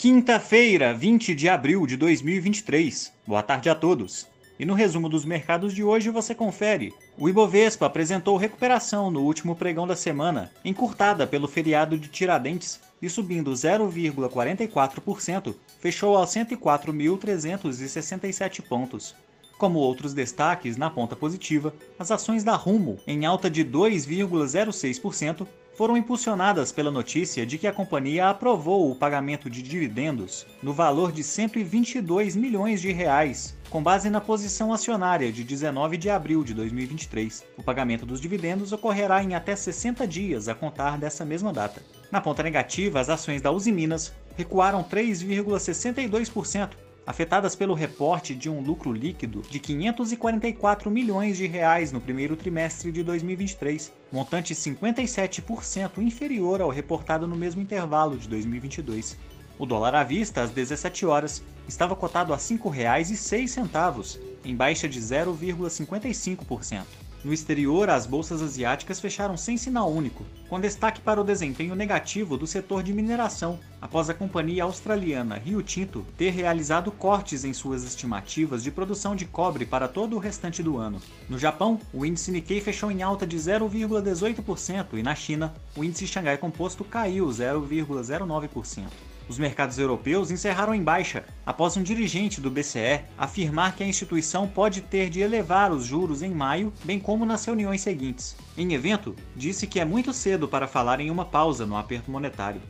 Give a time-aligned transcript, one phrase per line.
[0.00, 3.12] Quinta-feira, 20 de abril de 2023.
[3.26, 4.26] Boa tarde a todos.
[4.58, 6.90] E no resumo dos mercados de hoje você confere.
[7.18, 13.10] O Ibovespa apresentou recuperação no último pregão da semana, encurtada pelo feriado de Tiradentes, e
[13.10, 19.14] subindo 0,44%, fechou aos 104.367 pontos.
[19.58, 25.46] Como outros destaques na ponta positiva, as ações da Rumo, em alta de 2,06%,
[25.80, 31.10] foram impulsionadas pela notícia de que a companhia aprovou o pagamento de dividendos no valor
[31.10, 36.52] de 122 milhões de reais, com base na posição acionária de 19 de abril de
[36.52, 37.46] 2023.
[37.56, 41.80] O pagamento dos dividendos ocorrerá em até 60 dias a contar dessa mesma data.
[42.12, 46.72] Na ponta negativa, as ações da Uzi Minas recuaram 3,62%
[47.10, 52.92] afetadas pelo reporte de um lucro líquido de 544 milhões de reais no primeiro trimestre
[52.92, 59.18] de 2023, montante 57% inferior ao reportado no mesmo intervalo de 2022.
[59.58, 65.00] O dólar à vista, às 17 horas, estava cotado a R$ 5,06, em baixa de
[65.00, 67.09] 0,55%.
[67.22, 72.34] No exterior, as bolsas asiáticas fecharam sem sinal único, com destaque para o desempenho negativo
[72.34, 77.84] do setor de mineração, após a companhia australiana Rio Tinto ter realizado cortes em suas
[77.84, 81.00] estimativas de produção de cobre para todo o restante do ano.
[81.28, 86.06] No Japão, o índice Nikkei fechou em alta de 0,18% e na China, o índice
[86.06, 89.09] Xangai Composto caiu 0,09%.
[89.30, 94.48] Os mercados europeus encerraram em baixa, após um dirigente do BCE afirmar que a instituição
[94.48, 98.36] pode ter de elevar os juros em maio, bem como nas reuniões seguintes.
[98.58, 102.60] Em evento, disse que é muito cedo para falar em uma pausa no aperto monetário.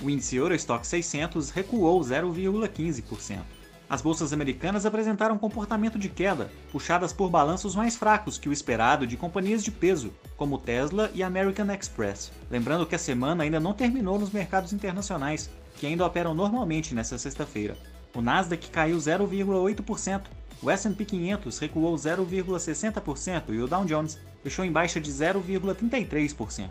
[0.00, 3.55] O índice Eurostock 600 recuou 0,15%.
[3.88, 9.06] As bolsas americanas apresentaram comportamento de queda, puxadas por balanços mais fracos que o esperado
[9.06, 12.32] de companhias de peso, como Tesla e American Express.
[12.50, 17.16] Lembrando que a semana ainda não terminou nos mercados internacionais, que ainda operam normalmente nesta
[17.16, 17.76] sexta-feira.
[18.12, 20.22] O Nasdaq caiu 0,8%,
[20.60, 26.70] o S&P 500 recuou 0,60% e o Dow Jones fechou em baixa de 0,33%.